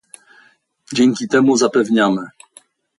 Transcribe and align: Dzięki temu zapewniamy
Dzięki 0.93 1.27
temu 1.27 1.57
zapewniamy 1.57 2.27